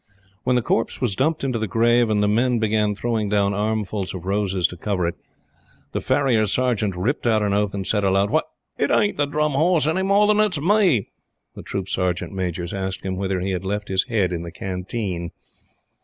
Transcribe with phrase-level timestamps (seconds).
[0.45, 4.15] When the corpse was dumped into the grave and the men began throwing down armfuls
[4.15, 5.13] of roses to cover it,
[5.91, 8.41] the Farrier Sergeant ripped out an oath and said aloud: "Why,
[8.79, 11.11] it ain't the Drum Horse any more than it's me!"
[11.53, 15.29] The Troop Sergeant Majors asked him whether he had left his head in the Canteen.